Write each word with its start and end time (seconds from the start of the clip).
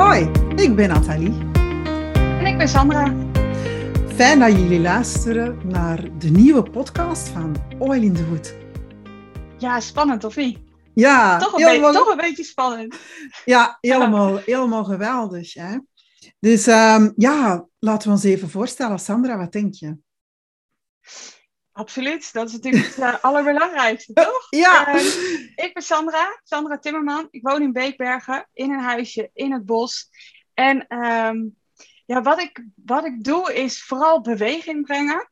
Hoi, 0.00 0.30
ik 0.56 0.76
ben 0.76 0.88
Nathalie. 0.88 1.32
En 2.14 2.46
ik 2.46 2.58
ben 2.58 2.68
Sandra. 2.68 3.14
Fijn 4.14 4.38
dat 4.38 4.52
jullie 4.52 4.80
luisteren 4.80 5.60
naar 5.68 6.18
de 6.18 6.28
nieuwe 6.28 6.62
podcast 6.62 7.28
van 7.28 7.56
Oil 7.78 8.02
in 8.02 8.14
the 8.14 8.28
Wood. 8.28 8.54
Ja, 9.58 9.80
spannend 9.80 10.24
of 10.24 10.36
niet? 10.36 10.58
Ja, 10.94 11.38
toch 11.38 11.52
een, 11.52 11.66
helemaal... 11.66 11.90
beetje, 11.90 12.04
toch 12.04 12.10
een 12.10 12.28
beetje 12.28 12.44
spannend. 12.44 12.96
Ja, 13.44 13.78
helemaal, 13.80 14.36
helemaal 14.36 14.84
geweldig. 14.84 15.54
Hè? 15.54 15.78
Dus 16.38 16.66
um, 16.66 17.12
ja, 17.16 17.66
laten 17.78 18.08
we 18.08 18.14
ons 18.14 18.24
even 18.24 18.50
voorstellen. 18.50 18.98
Sandra, 18.98 19.36
wat 19.36 19.52
denk 19.52 19.74
je? 19.74 19.96
Absoluut, 21.80 22.32
dat 22.32 22.48
is 22.48 22.52
natuurlijk 22.52 22.86
het 22.86 22.98
uh, 22.98 23.24
allerbelangrijkste, 23.24 24.12
toch? 24.12 24.46
Ja. 24.50 24.94
Uh, 24.94 25.04
ik 25.54 25.70
ben 25.72 25.82
Sandra, 25.82 26.40
Sandra 26.44 26.78
Timmerman. 26.78 27.28
Ik 27.30 27.42
woon 27.42 27.62
in 27.62 27.72
Beekbergen, 27.72 28.48
in 28.52 28.72
een 28.72 28.80
huisje, 28.80 29.30
in 29.32 29.52
het 29.52 29.64
bos. 29.64 30.10
En 30.54 30.98
um, 30.98 31.56
ja, 32.06 32.22
wat, 32.22 32.40
ik, 32.40 32.64
wat 32.84 33.04
ik 33.04 33.24
doe 33.24 33.54
is 33.54 33.82
vooral 33.82 34.20
beweging 34.20 34.86
brengen. 34.86 35.30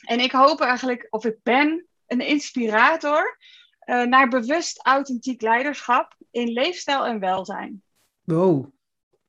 En 0.00 0.20
ik 0.20 0.32
hoop 0.32 0.60
eigenlijk, 0.60 1.06
of 1.10 1.24
ik 1.24 1.36
ben 1.42 1.86
een 2.06 2.20
inspirator 2.20 3.38
uh, 3.86 4.02
naar 4.02 4.28
bewust 4.28 4.86
authentiek 4.86 5.40
leiderschap 5.40 6.14
in 6.30 6.52
leefstijl 6.52 7.06
en 7.06 7.20
welzijn. 7.20 7.82
Wow. 8.22 8.66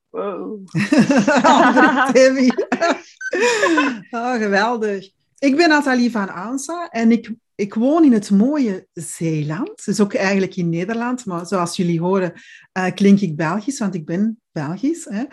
Wow. 0.09 0.67
Timmy. 2.13 2.49
oh, 4.19 4.33
geweldig. 4.33 5.21
Ik 5.43 5.55
ben 5.55 5.69
Nathalie 5.69 6.11
van 6.11 6.29
Aansa 6.29 6.89
en 6.89 7.11
ik, 7.11 7.33
ik 7.55 7.73
woon 7.73 8.03
in 8.03 8.13
het 8.13 8.31
mooie 8.31 8.87
Zeeland. 8.93 9.85
Dus 9.85 9.99
ook 9.99 10.13
eigenlijk 10.13 10.55
in 10.55 10.69
Nederland, 10.69 11.25
maar 11.25 11.45
zoals 11.45 11.75
jullie 11.75 11.99
horen 11.99 12.33
uh, 12.77 12.91
klink 12.93 13.19
ik 13.19 13.35
Belgisch, 13.35 13.79
want 13.79 13.95
ik 13.95 14.05
ben 14.05 14.41
Belgisch. 14.51 15.05
Hè. 15.09 15.23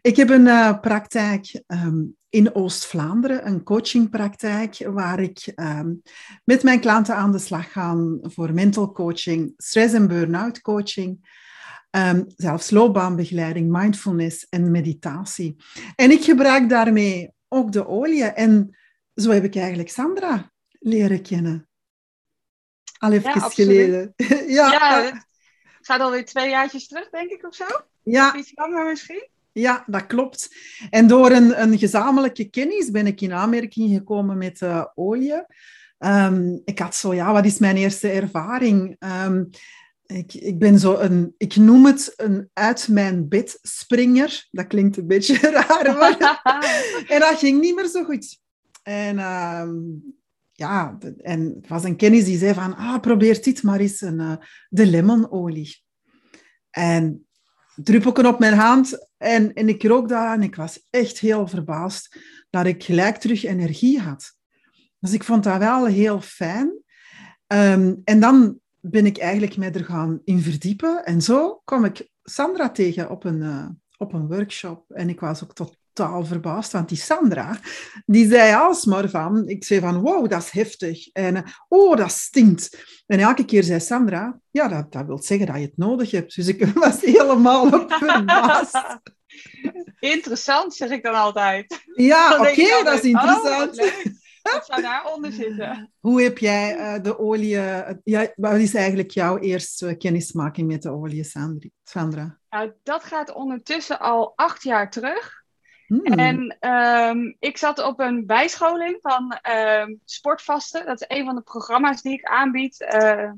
Ik 0.00 0.16
heb 0.16 0.30
een 0.30 0.46
uh, 0.46 0.80
praktijk 0.80 1.62
um, 1.66 2.16
in 2.28 2.54
Oost-Vlaanderen, 2.54 3.46
een 3.46 3.62
coachingpraktijk, 3.62 4.88
waar 4.92 5.20
ik 5.20 5.52
um, 5.56 6.02
met 6.44 6.62
mijn 6.62 6.80
klanten 6.80 7.16
aan 7.16 7.32
de 7.32 7.38
slag 7.38 7.72
ga 7.72 7.96
voor 8.22 8.54
mental 8.54 8.92
coaching, 8.92 9.52
stress- 9.56 9.94
en 9.94 10.08
burn-out 10.08 10.60
coaching. 10.60 11.38
Um, 11.90 12.24
zelfs 12.36 12.70
loopbaanbegeleiding, 12.70 13.70
mindfulness 13.70 14.46
en 14.48 14.70
meditatie. 14.70 15.56
En 15.96 16.10
ik 16.10 16.24
gebruik 16.24 16.68
daarmee 16.68 17.30
ook 17.48 17.72
de 17.72 17.86
olie. 17.86 18.24
En 18.24 18.74
zo 19.20 19.30
heb 19.30 19.44
ik 19.44 19.56
eigenlijk 19.56 19.90
Sandra 19.90 20.52
leren 20.78 21.22
kennen. 21.22 21.68
Al 22.98 23.12
even 23.12 23.34
ja, 23.34 23.48
geleden. 23.48 24.12
ja, 24.46 24.72
ja, 24.72 25.02
het 25.02 25.86
gaat 25.86 26.00
alweer 26.00 26.24
twee 26.24 26.48
jaartjes 26.48 26.88
terug, 26.88 27.10
denk 27.10 27.30
ik, 27.30 27.46
of 27.46 27.54
zo? 27.54 27.66
Ja. 28.02 28.36
Iets 28.36 28.52
langer 28.54 28.84
misschien? 28.84 29.28
Ja, 29.52 29.84
dat 29.86 30.06
klopt. 30.06 30.56
En 30.90 31.06
door 31.06 31.30
een, 31.30 31.62
een 31.62 31.78
gezamenlijke 31.78 32.44
kennis 32.44 32.90
ben 32.90 33.06
ik 33.06 33.20
in 33.20 33.32
aanmerking 33.32 33.94
gekomen 33.94 34.38
met 34.38 34.60
uh, 34.60 34.84
olie. 34.94 35.44
Um, 35.98 36.60
ik 36.64 36.78
had 36.78 36.94
zo, 36.94 37.14
ja, 37.14 37.32
wat 37.32 37.44
is 37.44 37.58
mijn 37.58 37.76
eerste 37.76 38.08
ervaring? 38.08 38.96
Um, 39.24 39.48
ik, 40.06 40.34
ik 40.34 40.58
ben 40.58 40.78
zo 40.78 40.94
een, 40.94 41.34
ik 41.36 41.56
noem 41.56 41.86
het 41.86 42.12
een 42.16 42.50
uit 42.52 42.88
mijn 42.88 43.28
bed 43.28 43.58
springer. 43.62 44.46
Dat 44.50 44.66
klinkt 44.66 44.96
een 44.96 45.06
beetje 45.06 45.50
raar, 45.50 45.96
maar... 45.96 46.40
en 47.14 47.20
dat 47.20 47.38
ging 47.38 47.60
niet 47.60 47.74
meer 47.74 47.88
zo 47.88 48.04
goed. 48.04 48.38
En 48.90 49.16
uh, 49.16 49.68
ja, 50.52 50.98
en 51.18 51.54
het 51.60 51.68
was 51.68 51.84
een 51.84 51.96
kennis 51.96 52.24
die 52.24 52.38
zei 52.38 52.54
van, 52.54 52.76
ah, 52.76 53.00
probeer 53.00 53.42
dit 53.42 53.62
maar 53.62 53.80
eens, 53.80 54.00
een, 54.00 54.20
uh, 54.20 54.36
de 54.68 54.86
lemonolie. 54.86 55.82
En 56.70 57.26
druppelken 57.74 58.26
op 58.26 58.38
mijn 58.38 58.54
hand 58.54 59.08
en, 59.16 59.52
en 59.52 59.68
ik 59.68 59.82
rook 59.82 60.08
daar 60.08 60.34
en 60.34 60.42
ik 60.42 60.56
was 60.56 60.86
echt 60.90 61.18
heel 61.18 61.46
verbaasd 61.46 62.18
dat 62.50 62.66
ik 62.66 62.84
gelijk 62.84 63.16
terug 63.16 63.44
energie 63.44 64.00
had. 64.00 64.32
Dus 64.98 65.12
ik 65.12 65.24
vond 65.24 65.44
dat 65.44 65.58
wel 65.58 65.86
heel 65.86 66.20
fijn. 66.20 66.82
Um, 67.46 68.00
en 68.04 68.20
dan 68.20 68.58
ben 68.80 69.06
ik 69.06 69.18
eigenlijk 69.18 69.56
mij 69.56 69.72
er 69.72 69.84
gaan 69.84 70.20
in 70.24 70.40
verdiepen. 70.40 71.04
En 71.04 71.22
zo 71.22 71.60
kwam 71.64 71.84
ik 71.84 72.10
Sandra 72.22 72.70
tegen 72.70 73.10
op 73.10 73.24
een, 73.24 73.40
uh, 73.40 73.68
op 73.96 74.12
een 74.12 74.26
workshop. 74.26 74.90
En 74.90 75.08
ik 75.08 75.20
was 75.20 75.44
ook 75.44 75.54
totaal 76.00 76.24
verbaasd, 76.24 76.72
want 76.72 76.88
die 76.88 76.98
Sandra, 76.98 77.58
die 78.06 78.28
zei 78.28 78.54
alsmaar 78.54 79.08
van... 79.08 79.48
Ik 79.48 79.64
zei 79.64 79.80
van, 79.80 80.00
wow, 80.00 80.28
dat 80.28 80.42
is 80.42 80.50
heftig. 80.50 81.08
En 81.12 81.44
oh, 81.68 81.96
dat 81.96 82.10
stinkt. 82.10 82.76
En 83.06 83.18
elke 83.18 83.44
keer 83.44 83.62
zei 83.62 83.80
Sandra, 83.80 84.38
ja, 84.50 84.68
dat, 84.68 84.92
dat 84.92 85.06
wil 85.06 85.22
zeggen 85.22 85.46
dat 85.46 85.56
je 85.56 85.62
het 85.62 85.76
nodig 85.76 86.10
hebt. 86.10 86.34
Dus 86.34 86.46
ik 86.46 86.66
was 86.74 87.00
helemaal 87.00 87.66
op 87.66 87.92
verbaasd. 87.92 88.82
Interessant, 89.98 90.74
zeg 90.74 90.90
ik 90.90 91.02
dan 91.02 91.14
altijd. 91.14 91.80
Ja, 91.94 92.32
oké, 92.32 92.50
okay, 92.50 92.82
dat 92.84 92.94
is 92.94 93.02
interessant. 93.02 93.80
Oh, 93.80 93.86
wat 94.42 94.66
zou 94.66 94.82
daaronder 94.82 95.32
zitten? 95.32 95.92
Hoe 96.00 96.22
heb 96.22 96.38
jij 96.38 96.76
uh, 96.76 97.02
de 97.02 97.18
olie... 97.18 97.54
Uh, 97.54 97.90
ja, 98.04 98.32
wat 98.36 98.54
is 98.54 98.74
eigenlijk 98.74 99.10
jouw 99.10 99.38
eerste 99.38 99.94
kennismaking 99.94 100.68
met 100.68 100.82
de 100.82 100.90
olie, 100.90 101.30
Sandra? 101.84 102.38
Nou, 102.50 102.72
dat 102.82 103.04
gaat 103.04 103.32
ondertussen 103.32 104.00
al 104.00 104.32
acht 104.36 104.62
jaar 104.62 104.90
terug. 104.90 105.39
Hmm. 105.90 106.18
En 106.18 106.70
um, 106.70 107.36
ik 107.38 107.58
zat 107.58 107.82
op 107.82 108.00
een 108.00 108.26
bijscholing 108.26 108.98
van 109.02 109.38
um, 109.50 110.00
Sportvasten. 110.04 110.86
Dat 110.86 111.00
is 111.00 111.16
een 111.16 111.24
van 111.24 111.34
de 111.34 111.40
programma's 111.40 112.02
die 112.02 112.12
ik 112.12 112.24
aanbied. 112.24 112.80
Uh, 112.80 113.30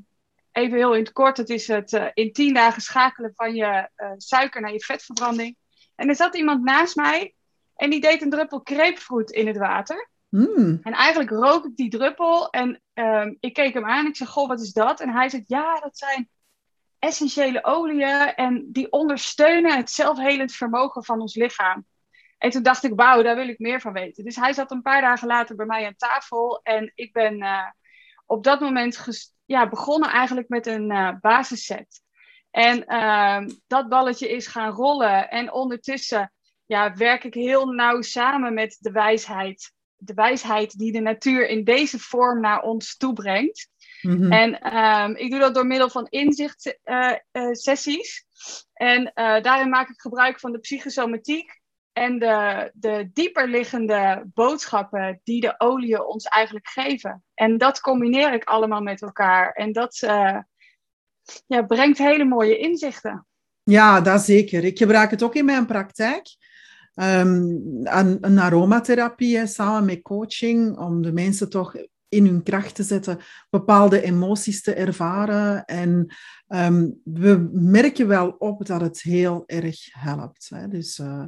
even 0.51 0.77
heel 0.77 0.93
in 0.93 1.03
het 1.03 1.11
kort, 1.11 1.37
het 1.37 1.49
is 1.49 1.67
het 1.67 1.91
uh, 1.91 2.05
in 2.13 2.33
tien 2.33 2.53
dagen 2.53 2.81
schakelen 2.81 3.31
van 3.35 3.55
je 3.55 3.89
uh, 3.97 4.11
suiker 4.17 4.61
naar 4.61 4.73
je 4.73 4.79
vetverbranding. 4.79 5.55
En 5.95 6.09
er 6.09 6.15
zat 6.15 6.35
iemand 6.35 6.63
naast 6.63 6.95
mij 6.95 7.33
en 7.75 7.89
die 7.89 8.01
deed 8.01 8.21
een 8.21 8.29
druppel 8.29 8.61
grapefruit 8.63 9.31
in 9.31 9.47
het 9.47 9.57
water. 9.57 10.09
Mm. 10.29 10.79
En 10.81 10.93
eigenlijk 10.93 11.29
rook 11.29 11.65
ik 11.65 11.75
die 11.75 11.89
druppel 11.89 12.49
en 12.49 12.81
um, 12.93 13.37
ik 13.39 13.53
keek 13.53 13.73
hem 13.73 13.85
aan. 13.85 14.07
Ik 14.07 14.15
zei, 14.15 14.29
goh, 14.29 14.47
wat 14.47 14.61
is 14.61 14.73
dat? 14.73 14.99
En 14.99 15.09
hij 15.09 15.29
zei, 15.29 15.43
ja, 15.47 15.79
dat 15.79 15.97
zijn 15.97 16.29
essentiële 16.99 17.63
oliën 17.63 18.35
en 18.35 18.69
die 18.71 18.91
ondersteunen 18.91 19.77
het 19.77 19.91
zelfhelend 19.91 20.51
vermogen 20.51 21.03
van 21.03 21.21
ons 21.21 21.35
lichaam. 21.35 21.85
En 22.43 22.49
toen 22.49 22.63
dacht 22.63 22.83
ik, 22.83 22.95
wauw, 22.95 23.21
daar 23.21 23.35
wil 23.35 23.47
ik 23.47 23.59
meer 23.59 23.81
van 23.81 23.93
weten. 23.93 24.23
Dus 24.23 24.35
hij 24.35 24.53
zat 24.53 24.71
een 24.71 24.81
paar 24.81 25.01
dagen 25.01 25.27
later 25.27 25.55
bij 25.55 25.65
mij 25.65 25.85
aan 25.85 25.95
tafel 25.95 26.59
en 26.63 26.91
ik 26.95 27.13
ben 27.13 27.41
uh, 27.41 27.69
op 28.25 28.43
dat 28.43 28.59
moment 28.59 29.05
ja, 29.45 29.69
begonnen 29.69 30.09
eigenlijk 30.09 30.49
met 30.49 30.67
een 30.67 30.91
uh, 30.91 31.09
basisset. 31.21 32.01
En 32.51 32.83
uh, 32.87 33.47
dat 33.67 33.89
balletje 33.89 34.29
is 34.29 34.47
gaan 34.47 34.71
rollen 34.71 35.29
en 35.29 35.51
ondertussen 35.51 36.33
ja, 36.65 36.95
werk 36.95 37.23
ik 37.23 37.33
heel 37.33 37.65
nauw 37.65 38.01
samen 38.01 38.53
met 38.53 38.77
de 38.79 38.91
wijsheid 38.91 39.73
de 40.05 40.13
wijsheid 40.13 40.77
die 40.77 40.91
de 40.91 40.99
natuur 40.99 41.47
in 41.47 41.63
deze 41.63 41.99
vorm 41.99 42.41
naar 42.41 42.61
ons 42.61 42.97
toebrengt. 42.97 43.67
Mm-hmm. 44.01 44.31
En 44.31 44.77
um, 44.77 45.15
ik 45.15 45.31
doe 45.31 45.39
dat 45.39 45.53
door 45.53 45.67
middel 45.67 45.89
van 45.89 46.07
inzichtsessies. 46.09 48.25
Uh, 48.33 48.87
uh, 48.87 48.99
en 48.99 49.01
uh, 49.01 49.41
daarin 49.41 49.69
maak 49.69 49.89
ik 49.89 50.01
gebruik 50.01 50.39
van 50.39 50.51
de 50.51 50.59
psychosomatiek 50.59 51.61
en 51.93 52.19
de, 52.19 52.71
de 52.73 53.09
dieperliggende 53.13 54.23
boodschappen 54.33 55.19
die 55.23 55.41
de 55.41 55.55
oliën 55.57 56.05
ons 56.05 56.25
eigenlijk 56.25 56.67
geven. 56.67 57.23
En 57.33 57.57
dat 57.57 57.79
combineer 57.79 58.33
ik 58.33 58.43
allemaal 58.43 58.81
met 58.81 59.01
elkaar. 59.01 59.51
En 59.51 59.71
dat 59.71 59.97
ja, 61.47 61.61
brengt 61.67 61.97
hele 61.97 62.25
mooie 62.25 62.57
inzichten. 62.57 63.27
Ja, 63.63 64.01
dat 64.01 64.21
zeker. 64.21 64.63
Ik 64.63 64.77
gebruik 64.77 65.11
het 65.11 65.23
ook 65.23 65.35
in 65.35 65.45
mijn 65.45 65.65
praktijk. 65.65 66.27
Um, 66.95 67.81
een, 67.83 68.17
een 68.21 68.39
aromatherapie 68.39 69.47
samen 69.47 69.85
met 69.85 70.01
coaching, 70.01 70.77
om 70.77 71.01
de 71.01 71.11
mensen 71.11 71.49
toch 71.49 71.75
in 72.09 72.25
hun 72.25 72.43
kracht 72.43 72.75
te 72.75 72.83
zetten, 72.83 73.19
bepaalde 73.49 74.01
emoties 74.01 74.61
te 74.61 74.73
ervaren. 74.73 75.65
En 75.65 76.15
um, 76.47 76.99
we 77.03 77.49
merken 77.51 78.07
wel 78.07 78.29
op 78.29 78.65
dat 78.65 78.81
het 78.81 79.01
heel 79.01 79.43
erg 79.45 79.77
helpt. 79.91 80.49
Hè? 80.49 80.67
Dus 80.67 80.97
uh, 80.97 81.25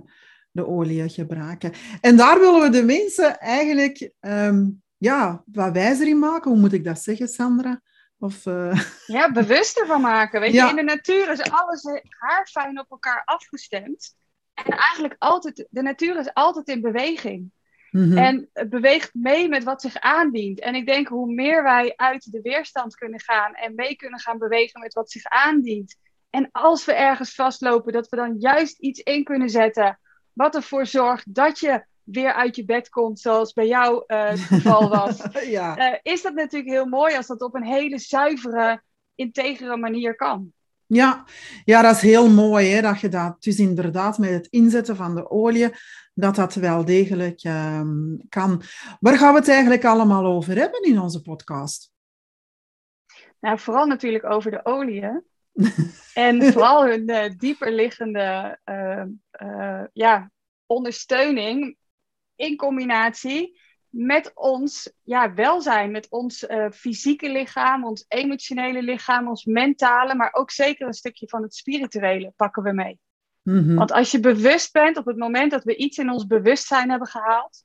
de 0.55 0.67
olie 0.67 1.09
gebruiken. 1.09 1.71
En 2.01 2.17
daar 2.17 2.39
willen 2.39 2.61
we 2.61 2.69
de 2.69 2.83
mensen 2.83 3.39
eigenlijk 3.39 4.11
um, 4.19 4.81
ja, 4.97 5.43
wat 5.45 5.73
wijzer 5.73 6.07
in 6.07 6.19
maken. 6.19 6.51
Hoe 6.51 6.59
moet 6.59 6.73
ik 6.73 6.83
dat 6.83 7.01
zeggen, 7.01 7.27
Sandra? 7.27 7.81
Of, 8.19 8.45
uh... 8.45 8.81
Ja, 9.17 9.31
bewuster 9.31 9.85
van 9.85 10.01
maken. 10.01 10.39
Weet 10.39 10.53
ja. 10.53 10.63
je, 10.63 10.69
in 10.69 10.75
de 10.75 10.93
natuur 10.93 11.31
is 11.31 11.41
alles 11.41 12.01
haarfijn 12.09 12.79
op 12.79 12.91
elkaar 12.91 13.21
afgestemd. 13.25 14.15
En 14.53 14.77
eigenlijk 14.77 15.15
altijd, 15.17 15.67
de 15.69 15.81
natuur 15.81 16.19
is 16.19 16.33
altijd 16.33 16.67
in 16.67 16.81
beweging. 16.81 17.51
Mm-hmm. 17.91 18.17
En 18.17 18.49
het 18.53 18.69
beweegt 18.69 19.13
mee 19.13 19.49
met 19.49 19.63
wat 19.63 19.81
zich 19.81 19.99
aandient. 19.99 20.59
En 20.59 20.75
ik 20.75 20.85
denk 20.85 21.07
hoe 21.07 21.33
meer 21.33 21.63
wij 21.63 21.93
uit 21.95 22.31
de 22.31 22.41
weerstand 22.41 22.95
kunnen 22.95 23.21
gaan 23.21 23.53
en 23.53 23.75
mee 23.75 23.95
kunnen 23.95 24.19
gaan 24.19 24.37
bewegen 24.37 24.81
met 24.81 24.93
wat 24.93 25.11
zich 25.11 25.25
aandient. 25.25 25.95
En 26.29 26.49
als 26.51 26.85
we 26.85 26.93
ergens 26.93 27.35
vastlopen, 27.35 27.93
dat 27.93 28.09
we 28.09 28.15
dan 28.15 28.35
juist 28.37 28.79
iets 28.79 28.99
in 28.99 29.23
kunnen 29.23 29.49
zetten 29.49 29.99
wat 30.35 30.55
ervoor 30.55 30.85
zorgt 30.85 31.33
dat 31.33 31.59
je 31.59 31.85
weer 32.03 32.33
uit 32.33 32.55
je 32.55 32.65
bed 32.65 32.89
komt, 32.89 33.19
zoals 33.19 33.53
bij 33.53 33.67
jou 33.67 34.03
uh, 34.07 34.29
het 34.29 34.39
geval 34.39 34.89
was. 34.89 35.21
ja. 35.57 35.91
uh, 35.91 35.97
is 36.01 36.21
dat 36.21 36.33
natuurlijk 36.33 36.71
heel 36.71 36.85
mooi 36.85 37.15
als 37.15 37.27
dat 37.27 37.41
op 37.41 37.55
een 37.55 37.65
hele 37.65 37.99
zuivere, 37.99 38.81
integere 39.15 39.77
manier 39.77 40.15
kan. 40.15 40.53
Ja. 40.87 41.25
ja, 41.63 41.81
dat 41.81 41.95
is 41.95 42.01
heel 42.01 42.29
mooi 42.29 42.67
hè, 42.67 42.81
dat 42.81 42.99
je 42.99 43.09
dat 43.09 43.43
dus 43.43 43.59
inderdaad 43.59 44.17
met 44.17 44.29
het 44.29 44.47
inzetten 44.47 44.95
van 44.95 45.15
de 45.15 45.29
olie, 45.29 45.69
dat 46.13 46.35
dat 46.35 46.53
wel 46.53 46.85
degelijk 46.85 47.43
um, 47.43 48.21
kan. 48.29 48.61
Waar 48.99 49.17
gaan 49.17 49.33
we 49.33 49.39
het 49.39 49.49
eigenlijk 49.49 49.85
allemaal 49.85 50.25
over 50.25 50.55
hebben 50.55 50.81
in 50.81 50.99
onze 50.99 51.21
podcast? 51.21 51.91
Nou, 53.39 53.59
vooral 53.59 53.85
natuurlijk 53.85 54.25
over 54.25 54.51
de 54.51 54.65
oliën. 54.65 55.23
En 56.13 56.43
vooral 56.53 56.85
hun 56.85 57.09
uh, 57.09 57.29
dieper 57.37 57.71
liggende 57.71 58.59
uh, 58.65 59.03
uh, 59.41 59.83
ja, 59.93 60.31
ondersteuning 60.65 61.77
in 62.35 62.55
combinatie 62.55 63.59
met 63.89 64.31
ons 64.33 64.91
ja, 65.03 65.33
welzijn, 65.33 65.91
met 65.91 66.09
ons 66.09 66.45
fysieke 66.71 67.29
lichaam, 67.29 67.85
ons 67.85 68.05
emotionele 68.07 68.81
lichaam, 68.81 69.27
ons 69.27 69.45
mentale, 69.45 70.15
maar 70.15 70.33
ook 70.33 70.51
zeker 70.51 70.87
een 70.87 70.93
stukje 70.93 71.27
van 71.27 71.41
het 71.41 71.55
spirituele 71.55 72.33
pakken 72.35 72.63
we 72.63 72.71
mee. 72.71 72.99
Mm-hmm. 73.41 73.75
Want 73.75 73.91
als 73.91 74.11
je 74.11 74.19
bewust 74.19 74.71
bent 74.71 74.97
op 74.97 75.05
het 75.05 75.17
moment 75.17 75.51
dat 75.51 75.63
we 75.63 75.75
iets 75.75 75.97
in 75.97 76.09
ons 76.09 76.27
bewustzijn 76.27 76.89
hebben 76.89 77.07
gehaald, 77.07 77.63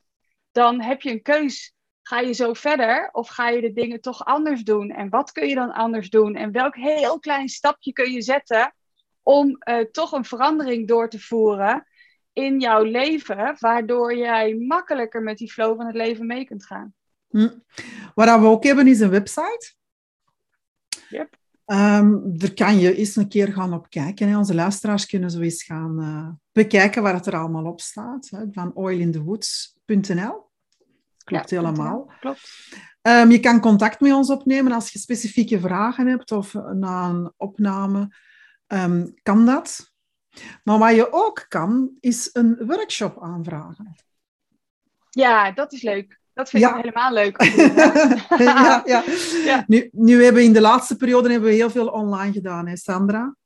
dan 0.53 0.83
heb 0.83 1.03
je 1.03 1.11
een 1.11 1.23
keus. 1.23 1.75
Ga 2.11 2.21
je 2.21 2.33
zo 2.33 2.53
verder 2.53 3.09
of 3.13 3.29
ga 3.29 3.49
je 3.49 3.61
de 3.61 3.73
dingen 3.73 4.01
toch 4.01 4.25
anders 4.25 4.63
doen? 4.63 4.91
En 4.91 5.09
wat 5.09 5.33
kun 5.33 5.49
je 5.49 5.55
dan 5.55 5.73
anders 5.73 6.11
doen? 6.11 6.35
En 6.35 6.53
welk 6.53 6.77
heel 6.77 7.19
klein 7.19 7.49
stapje 7.49 7.93
kun 7.93 8.13
je 8.13 8.23
zetten 8.23 8.75
om 9.23 9.59
uh, 9.69 9.79
toch 9.79 10.13
een 10.13 10.25
verandering 10.25 10.89
door 10.89 11.09
te 11.09 11.21
voeren? 11.21 11.85
in 12.33 12.61
jouw 12.61 12.83
leven, 12.83 13.57
waardoor 13.59 14.17
jij 14.17 14.55
makkelijker 14.55 15.23
met 15.23 15.39
die 15.39 15.53
flow 15.53 15.77
van 15.77 15.87
het 15.87 15.95
leven 15.95 16.27
mee 16.27 16.45
kunt 16.45 16.67
gaan. 16.67 16.95
Hm. 17.29 17.49
Wat 18.15 18.41
we 18.41 18.47
ook 18.47 18.65
hebben 18.65 18.87
is 18.87 19.01
een 19.01 19.11
website. 19.11 19.75
Yep. 21.09 21.37
Um, 21.67 22.39
daar 22.39 22.55
kan 22.55 22.79
je 22.79 22.95
eens 22.95 23.17
een 23.17 23.29
keer 23.29 23.53
gaan 23.53 23.75
op 23.75 23.91
kijken. 23.91 24.29
Hè. 24.29 24.39
Onze 24.39 24.55
luisteraars 24.55 25.07
kunnen 25.07 25.31
zo 25.31 25.41
eens 25.41 25.63
gaan 25.63 26.01
uh, 26.01 26.29
bekijken 26.53 27.03
waar 27.03 27.15
het 27.15 27.27
er 27.27 27.37
allemaal 27.37 27.65
op 27.65 27.81
staat. 27.81 28.29
Hè, 28.31 28.45
van 28.53 28.75
oilindewoods.nl. 28.75 30.50
Klopt 31.25 31.51
ja, 31.51 31.61
helemaal. 31.61 32.13
Klopt. 32.21 32.69
Um, 33.03 33.31
je 33.31 33.41
kan 33.41 33.61
contact 33.61 34.01
met 34.01 34.13
ons 34.13 34.31
opnemen 34.31 34.73
als 34.73 34.93
je 34.93 34.99
specifieke 34.99 35.61
vragen 35.61 36.07
hebt 36.07 36.33
of 36.33 36.55
na 36.55 37.09
een 37.09 37.33
opname. 37.37 38.15
Um, 38.67 39.15
kan 39.23 39.47
dat. 39.47 39.93
Maar 40.65 40.79
wat 40.79 40.95
je 40.95 41.13
ook 41.13 41.45
kan, 41.49 41.91
is 42.01 42.31
een 42.33 42.57
workshop 42.67 43.23
aanvragen. 43.23 43.95
Ja, 45.11 45.53
dat 45.53 45.73
is 45.73 45.83
leuk. 45.83 46.21
Dat 46.33 46.51
vind 46.51 46.65
ik 46.65 46.75
helemaal 46.75 47.13
leuk. 47.13 47.43
ja, 48.39 48.83
ja. 48.85 49.05
ja. 49.45 49.65
Nu, 49.67 49.89
nu 49.93 50.23
hebben 50.23 50.43
we 50.43 50.49
in 50.49 50.53
de 50.53 50.61
laatste 50.61 50.97
periode 50.97 51.31
hebben 51.31 51.49
we 51.49 51.55
heel 51.55 51.71
veel 51.71 51.89
online 51.89 52.33
gedaan, 52.33 52.67
hè, 52.67 52.77
Sandra? 52.77 53.37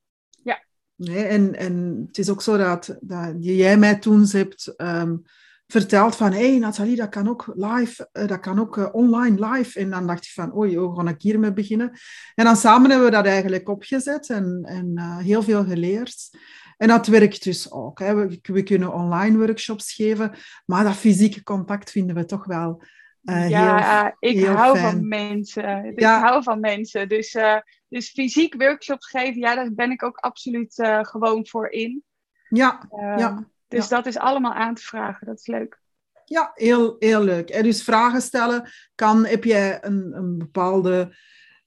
Ja. 0.42 0.64
Nee, 0.94 1.24
en, 1.24 1.54
en 1.54 2.04
het 2.06 2.18
is 2.18 2.30
ook 2.30 2.42
zo 2.42 2.56
dat, 2.56 2.96
dat 3.00 3.34
jij 3.38 3.76
mij 3.76 3.98
toen 3.98 4.26
hebt 4.30 4.74
um, 4.76 5.22
verteld 5.66 6.16
van, 6.16 6.32
hé 6.32 6.50
hey, 6.50 6.58
Nathalie, 6.58 6.96
dat 6.96 7.08
kan 7.08 7.28
ook 7.28 7.52
live, 7.54 8.08
uh, 8.12 8.26
dat 8.26 8.40
kan 8.40 8.60
ook 8.60 8.76
uh, 8.76 8.88
online 8.92 9.48
live. 9.48 9.80
En 9.80 9.90
dan 9.90 10.06
dacht 10.06 10.24
ik 10.24 10.30
van, 10.30 10.56
oei, 10.56 10.76
hoe 10.76 11.00
ga 11.00 11.08
ik 11.08 11.22
hiermee 11.22 11.52
beginnen? 11.52 11.98
En 12.34 12.44
dan 12.44 12.56
samen 12.56 12.90
hebben 12.90 13.08
we 13.08 13.14
dat 13.14 13.26
eigenlijk 13.26 13.68
opgezet 13.68 14.30
en, 14.30 14.60
en 14.64 14.92
uh, 14.94 15.18
heel 15.18 15.42
veel 15.42 15.64
geleerd. 15.64 16.38
En 16.76 16.88
dat 16.88 17.06
werkt 17.06 17.44
dus 17.44 17.72
ook. 17.72 17.98
Hè. 17.98 18.14
We, 18.14 18.38
we, 18.42 18.62
kunnen 18.62 18.92
online 18.92 19.38
workshops 19.38 19.92
geven, 19.92 20.32
maar 20.66 20.84
dat 20.84 20.96
fysieke 20.96 21.42
contact 21.42 21.90
vinden 21.90 22.16
we 22.16 22.24
toch 22.24 22.44
wel 22.44 22.82
uh, 23.22 23.50
ja, 23.50 24.02
heel, 24.02 24.30
ik 24.30 24.38
heel 24.38 24.54
hou 24.54 24.78
fijn. 24.78 24.90
van 24.90 25.08
mensen. 25.08 25.84
Ik 25.84 26.04
hou 26.04 26.42
van 26.42 26.60
mensen. 26.60 27.08
Dus, 27.08 27.34
uh, 27.34 27.56
dus 27.88 28.10
fysiek 28.10 28.54
workshops 28.54 29.06
geven, 29.06 29.40
ja, 29.40 29.54
daar 29.54 29.72
ben 29.72 29.90
ik 29.90 30.02
ook 30.02 30.16
absoluut 30.16 30.74
gewoon 31.02 31.46
voor 31.46 31.68
in. 31.68 32.02
Ja, 32.48 32.88
Ehm, 32.90 33.18
ja. 33.18 33.48
Dus 33.68 33.88
ja. 33.88 33.96
dat 33.96 34.06
is 34.06 34.18
allemaal 34.18 34.52
aan 34.52 34.74
te 34.74 34.82
vragen. 34.82 35.26
Dat 35.26 35.38
is 35.38 35.46
leuk. 35.46 35.82
Ja, 36.24 36.50
heel, 36.54 36.96
heel 36.98 37.22
leuk. 37.22 37.50
En 37.50 37.62
dus 37.62 37.82
vragen 37.82 38.20
stellen 38.20 38.70
kan, 38.94 39.26
heb 39.26 39.44
jij 39.44 39.84
een, 39.84 40.12
een 40.16 40.38
bepaalde 40.38 41.16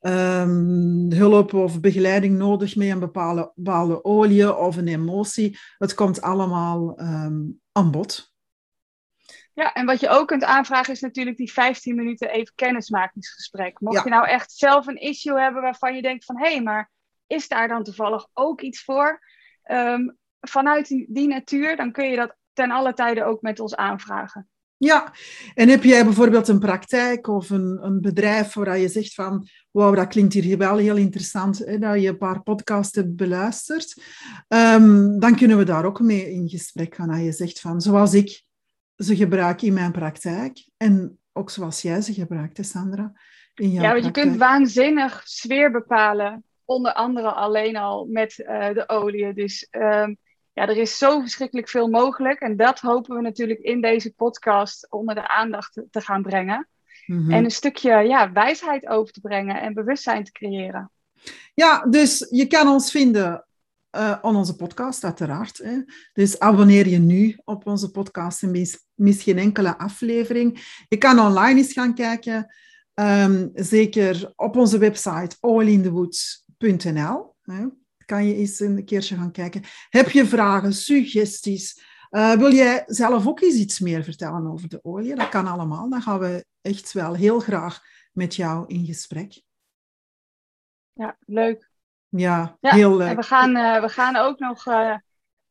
um, 0.01 1.11
hulp 1.11 1.53
of 1.53 1.79
begeleiding 1.79 2.37
nodig 2.37 2.75
met 2.75 2.87
een 2.87 2.99
bepaalde, 2.99 3.51
bepaalde 3.55 4.03
olie 4.03 4.55
of 4.55 4.77
een 4.77 4.87
emotie. 4.87 5.57
Het 5.77 5.93
komt 5.93 6.21
allemaal 6.21 6.99
um, 6.99 7.61
aan 7.71 7.91
bod. 7.91 8.35
Ja, 9.53 9.73
en 9.73 9.85
wat 9.85 9.99
je 9.99 10.09
ook 10.09 10.27
kunt 10.27 10.43
aanvragen 10.43 10.93
is 10.93 11.01
natuurlijk 11.01 11.37
die 11.37 11.51
15 11.51 11.95
minuten 11.95 12.29
even 12.29 12.53
kennismakingsgesprek. 12.55 13.79
Mocht 13.79 13.95
Ja. 13.95 14.03
je 14.03 14.09
nou 14.09 14.27
echt 14.27 14.51
zelf 14.51 14.87
een 14.87 14.99
issue 15.01 15.39
hebben 15.39 15.61
waarvan 15.61 15.95
je 15.95 16.01
denkt 16.01 16.25
van... 16.25 16.37
hé, 16.37 16.51
hey, 16.51 16.61
maar 16.61 16.91
is 17.27 17.47
daar 17.47 17.67
dan 17.67 17.83
toevallig 17.83 18.27
ook 18.33 18.61
iets 18.61 18.83
voor? 18.83 19.19
Ehm, 19.63 20.09
vanuit 20.39 20.87
die, 20.87 21.05
die 21.09 21.27
natuur, 21.27 21.75
dan 21.75 21.91
kun 21.91 22.09
je 22.09 22.15
dat 22.15 22.35
ten 22.53 22.71
alle 22.71 22.93
tijde 22.93 23.23
ook 23.23 23.41
met 23.41 23.59
ons 23.59 23.75
aanvragen. 23.75 24.49
Ja, 24.79 25.13
en 25.53 25.69
heb 25.69 25.83
jij 25.83 26.03
bijvoorbeeld 26.03 26.47
een 26.47 26.59
praktijk 26.59 27.27
of 27.27 27.49
een, 27.49 27.79
een 27.81 28.01
bedrijf 28.01 28.53
waar 28.53 28.77
je 28.77 28.87
zegt 28.87 29.13
van, 29.13 29.47
wauw, 29.71 29.93
dat 29.93 30.07
klinkt 30.07 30.33
hier 30.33 30.57
wel 30.57 30.77
heel 30.77 30.97
interessant, 30.97 31.57
hè, 31.57 31.79
dat 31.79 32.01
je 32.01 32.07
een 32.07 32.17
paar 32.17 32.41
podcasts 32.41 32.95
hebt 32.95 33.15
beluisterd, 33.15 34.03
um, 34.47 35.19
dan 35.19 35.35
kunnen 35.35 35.57
we 35.57 35.63
daar 35.63 35.85
ook 35.85 35.99
mee 35.99 36.31
in 36.31 36.49
gesprek 36.49 36.95
gaan. 36.95 37.07
Dat 37.07 37.23
je 37.23 37.31
zegt 37.31 37.59
van, 37.59 37.81
zoals 37.81 38.13
ik 38.13 38.43
ze 38.95 39.15
gebruik 39.15 39.61
in 39.61 39.73
mijn 39.73 39.91
praktijk 39.91 40.69
en 40.77 41.19
ook 41.33 41.49
zoals 41.49 41.81
jij 41.81 42.01
ze 42.01 42.13
gebruikt, 42.13 42.57
hè, 42.57 42.63
Sandra, 42.63 43.13
in 43.55 43.71
jouw 43.71 43.83
Ja, 43.83 43.91
want 43.91 44.05
je 44.05 44.11
praktijk. 44.11 44.27
kunt 44.27 44.37
waanzinnig 44.39 45.21
sfeer 45.25 45.71
bepalen, 45.71 46.43
onder 46.65 46.93
andere 46.93 47.31
alleen 47.31 47.75
al 47.75 48.05
met 48.05 48.37
uh, 48.37 48.73
de 48.73 48.89
olie. 48.89 49.33
Dus 49.33 49.67
um, 49.71 50.17
ja, 50.57 50.67
er 50.67 50.77
is 50.77 50.97
zo 50.97 51.19
verschrikkelijk 51.19 51.69
veel 51.69 51.87
mogelijk. 51.87 52.39
En 52.39 52.55
dat 52.55 52.79
hopen 52.79 53.15
we 53.15 53.21
natuurlijk 53.21 53.59
in 53.59 53.81
deze 53.81 54.13
podcast 54.13 54.91
onder 54.91 55.15
de 55.15 55.27
aandacht 55.27 55.73
te, 55.73 55.87
te 55.91 56.01
gaan 56.01 56.21
brengen. 56.21 56.67
Mhm. 57.05 57.31
En 57.31 57.43
een 57.43 57.51
stukje 57.51 57.91
ja, 57.91 58.31
wijsheid 58.31 58.87
over 58.87 59.13
te 59.13 59.21
brengen 59.21 59.61
en 59.61 59.73
bewustzijn 59.73 60.23
te 60.23 60.31
creëren. 60.31 60.91
Ja, 61.53 61.85
dus 61.89 62.27
je 62.29 62.47
kan 62.47 62.67
ons 62.67 62.91
vinden 62.91 63.45
uh, 63.95 64.11
aan 64.11 64.35
onze 64.35 64.55
podcast, 64.55 65.03
uiteraard. 65.03 65.57
Hè. 65.57 65.81
Dus 66.13 66.39
abonneer 66.39 66.87
je 66.87 66.99
nu 66.99 67.37
op 67.43 67.67
onze 67.67 67.91
podcast 67.91 68.43
en 68.43 68.51
mis, 68.51 68.85
mis 68.93 69.23
geen 69.23 69.37
enkele 69.37 69.77
aflevering. 69.77 70.83
Je 70.87 70.97
kan 70.97 71.19
online 71.19 71.59
eens 71.59 71.73
gaan 71.73 71.95
kijken. 71.95 72.53
Um, 72.93 73.51
zeker 73.53 74.33
op 74.35 74.55
onze 74.55 74.77
website 74.77 75.35
allindewoods.nl. 75.39 77.35
Kan 78.07 78.25
je 78.25 78.35
eens 78.35 78.59
een 78.59 78.85
keertje 78.85 79.15
gaan 79.15 79.31
kijken. 79.31 79.63
Heb 79.89 80.09
je 80.09 80.25
vragen, 80.25 80.73
suggesties? 80.73 81.85
Uh, 82.11 82.33
wil 82.33 82.53
jij 82.53 82.83
zelf 82.85 83.27
ook 83.27 83.41
eens 83.41 83.55
iets 83.55 83.79
meer 83.79 84.03
vertellen 84.03 84.51
over 84.51 84.69
de 84.69 84.79
olie? 84.83 85.15
Dat 85.15 85.29
kan 85.29 85.47
allemaal. 85.47 85.89
Dan 85.89 86.01
gaan 86.01 86.19
we 86.19 86.45
echt 86.61 86.91
wel 86.91 87.15
heel 87.15 87.39
graag 87.39 87.79
met 88.11 88.35
jou 88.35 88.67
in 88.67 88.85
gesprek. 88.85 89.41
Ja, 90.93 91.17
leuk. 91.25 91.69
Ja, 92.09 92.57
ja 92.59 92.73
heel 92.73 92.97
leuk. 92.97 93.09
En 93.09 93.15
we 93.15 93.23
gaan, 93.23 93.55
uh, 93.55 93.81
we 93.81 93.89
gaan 93.89 94.15
ook 94.15 94.39
nog 94.39 94.65
uh, 94.65 94.97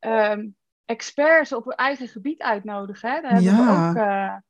um, 0.01 0.57
experts 0.85 1.53
op 1.53 1.65
hun 1.65 1.75
eigen 1.75 2.09
gebied 2.09 2.43
uitnodigen. 2.43 3.11
Hè? 3.11 3.21
Daar 3.21 3.33
heb, 3.33 3.43
ja. 3.43 3.91
ik 3.91 3.97
ook, 3.97 4.43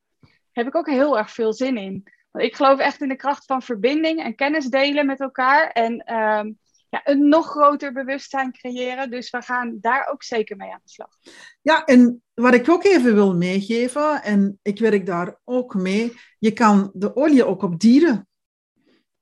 heb 0.53 0.67
ik 0.67 0.75
ook 0.75 0.89
heel 0.89 1.19
erg 1.19 1.31
veel 1.31 1.53
zin 1.53 1.77
in. 1.77 2.13
Want 2.31 2.45
ik 2.45 2.57
geloof 2.57 2.79
echt 2.79 3.01
in 3.01 3.09
de 3.09 3.17
kracht 3.17 3.45
van 3.45 3.63
verbinding 3.63 4.23
en 4.23 4.35
kennis 4.35 4.67
delen 4.67 5.07
met 5.07 5.21
elkaar. 5.21 5.71
En 5.71 6.15
um, 6.15 6.59
ja, 6.97 7.13
een 7.13 7.29
nog 7.29 7.47
groter 7.47 7.93
bewustzijn 7.93 8.53
creëren. 8.53 9.11
Dus 9.11 9.31
we 9.31 9.43
gaan 9.43 9.79
daar 9.81 10.09
ook 10.13 10.23
zeker 10.23 10.57
mee 10.57 10.73
aan 10.73 10.81
de 10.83 10.91
slag. 10.91 11.19
Ja, 11.63 11.85
en 11.85 12.23
wat 12.35 12.55
ik 12.55 12.69
ook 12.69 12.85
even 12.85 13.15
wil 13.15 13.37
meegeven, 13.37 14.23
en 14.23 14.59
ik 14.63 14.79
werk 14.79 15.07
daar 15.07 15.41
ook 15.45 15.75
mee, 15.75 16.13
je 16.39 16.53
kan 16.53 16.91
de 16.95 17.17
olie 17.17 17.45
ook 17.45 17.63
op 17.63 17.81
dieren 17.81 18.29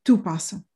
toepassen. 0.03 0.67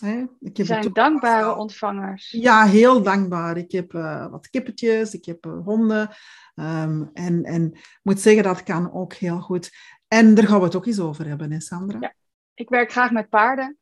Hè? 0.00 0.24
Ik 0.40 0.56
heb 0.56 0.66
zijn 0.66 0.92
dankbare 0.92 1.56
ontvangers. 1.56 2.30
Ja, 2.30 2.64
heel 2.64 3.02
dankbaar. 3.02 3.56
Ik 3.56 3.72
heb 3.72 3.92
uh, 3.92 4.30
wat 4.30 4.50
kippetjes, 4.50 5.14
ik 5.14 5.24
heb 5.24 5.46
uh, 5.46 5.64
honden. 5.64 6.10
Um, 6.54 7.10
en, 7.12 7.44
en 7.44 7.72
ik 7.72 7.98
moet 8.02 8.20
zeggen, 8.20 8.42
dat 8.42 8.62
kan 8.62 8.92
ook 8.92 9.14
heel 9.14 9.40
goed. 9.40 9.70
En 10.08 10.34
daar 10.34 10.46
gaan 10.46 10.58
we 10.58 10.64
het 10.64 10.76
ook 10.76 10.86
eens 10.86 11.00
over 11.00 11.26
hebben, 11.26 11.52
hè 11.52 11.60
Sandra? 11.60 11.98
Ja, 12.00 12.14
ik 12.54 12.68
werk 12.68 12.92
graag 12.92 13.10
met 13.10 13.28
paarden. 13.28 13.77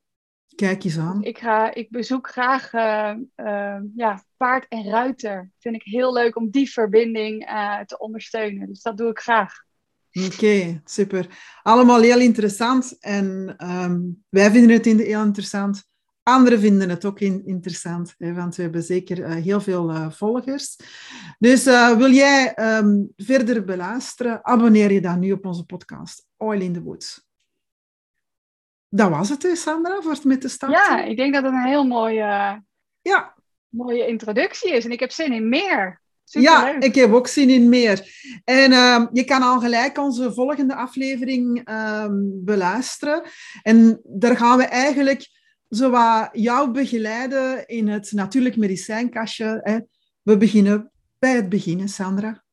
Kijk 0.54 0.84
eens 0.84 0.98
aan. 0.98 1.22
Ik, 1.22 1.38
ga, 1.38 1.74
ik 1.74 1.90
bezoek 1.90 2.28
graag 2.28 2.72
uh, 2.72 3.14
uh, 3.36 3.76
ja, 3.96 4.24
paard 4.36 4.66
en 4.68 4.84
ruiter. 4.84 5.50
Vind 5.58 5.74
ik 5.74 5.82
heel 5.82 6.12
leuk 6.12 6.36
om 6.36 6.50
die 6.50 6.70
verbinding 6.70 7.50
uh, 7.50 7.80
te 7.80 7.98
ondersteunen. 7.98 8.66
Dus 8.66 8.82
dat 8.82 8.96
doe 8.96 9.10
ik 9.10 9.18
graag. 9.18 9.64
Oké, 10.12 10.34
okay, 10.34 10.80
super. 10.84 11.26
Allemaal 11.62 12.00
heel 12.00 12.20
interessant. 12.20 12.96
En 13.00 13.56
um, 13.70 14.24
wij 14.28 14.50
vinden 14.50 14.76
het 14.76 14.84
heel 14.84 15.24
interessant. 15.24 15.84
Anderen 16.22 16.60
vinden 16.60 16.88
het 16.88 17.04
ook 17.04 17.20
in, 17.20 17.46
interessant, 17.46 18.14
hè, 18.18 18.34
want 18.34 18.56
we 18.56 18.62
hebben 18.62 18.82
zeker 18.82 19.28
heel 19.28 19.60
veel 19.60 20.10
volgers. 20.10 20.76
Dus 21.38 21.64
wil 21.96 22.10
jij 22.10 22.58
um, 22.78 23.12
verder 23.16 23.64
beluisteren, 23.64 24.44
abonneer 24.44 24.92
je 24.92 25.00
dan 25.00 25.18
nu 25.18 25.32
op 25.32 25.46
onze 25.46 25.64
podcast 25.64 26.26
Oil 26.36 26.60
in 26.60 26.72
the 26.72 26.82
Woods. 26.82 27.25
Dat 28.96 29.10
was 29.10 29.28
het, 29.28 29.42
hè, 29.42 29.56
Sandra, 29.56 30.00
voor 30.00 30.12
het 30.12 30.24
met 30.24 30.40
te 30.40 30.48
starten. 30.48 30.78
Ja, 30.78 31.04
ik 31.04 31.16
denk 31.16 31.34
dat 31.34 31.44
het 31.44 31.52
een 31.52 31.66
heel 31.66 31.86
mooi 31.86 32.14
Ja. 33.02 33.34
Mooie 33.68 34.06
introductie 34.06 34.72
is. 34.72 34.84
En 34.84 34.90
ik 34.90 35.00
heb 35.00 35.10
zin 35.10 35.32
in 35.32 35.48
meer. 35.48 36.00
Ja, 36.24 36.80
ik 36.80 36.94
heb 36.94 37.12
ook 37.12 37.26
zin 37.26 37.50
in 37.50 37.68
meer. 37.68 38.08
En 38.44 38.72
uh, 38.72 39.06
je 39.12 39.24
kan 39.24 39.42
al 39.42 39.60
gelijk 39.60 39.98
onze 39.98 40.32
volgende 40.32 40.74
aflevering 40.74 41.68
uh, 41.68 42.06
beluisteren. 42.44 43.22
En 43.62 44.00
daar 44.04 44.36
gaan 44.36 44.58
we 44.58 44.64
eigenlijk 44.64 45.28
zo 45.68 45.90
jou 46.32 46.70
begeleiden 46.70 47.66
in 47.66 47.88
het 47.88 48.12
natuurlijk 48.12 48.56
medicijnkastje. 48.56 49.60
Hè. 49.62 49.78
We 50.22 50.36
beginnen 50.36 50.90
bij 51.18 51.34
het 51.34 51.48
begin, 51.48 51.88
Sandra. 51.88 52.44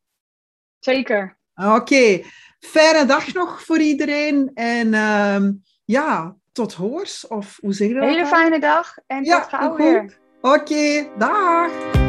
Zeker. 0.80 1.38
Oké. 1.56 2.22
Fijne 2.60 3.06
dag 3.06 3.34
nog 3.34 3.64
voor 3.64 3.80
iedereen. 3.80 4.52
En 4.54 4.88
uh, 4.88 5.50
ja, 5.94 6.36
tot 6.52 6.74
hoors. 6.74 7.28
Of 7.28 7.58
hoe 7.62 7.74
zeg 7.74 7.88
je 7.88 7.94
dat? 7.94 8.04
Hele 8.04 8.26
fijne 8.26 8.60
dag 8.60 8.98
en 9.08 9.24
ja, 9.24 9.40
tot 9.40 9.50
gauw 9.50 9.76
weer. 9.76 10.20
Oké, 10.42 11.08
dag. 11.18 12.03